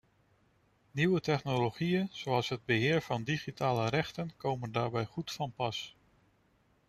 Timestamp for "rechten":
3.89-4.31